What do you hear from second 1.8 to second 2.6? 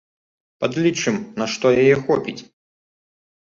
яе хопіць.